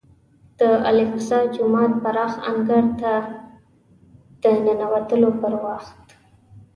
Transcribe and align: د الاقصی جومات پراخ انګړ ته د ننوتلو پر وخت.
د 0.59 0.61
الاقصی 0.89 1.39
جومات 1.55 1.91
پراخ 2.03 2.33
انګړ 2.49 2.83
ته 3.01 3.13
د 4.43 4.43
ننوتلو 4.65 5.29
پر 5.41 5.53
وخت. 5.63 5.99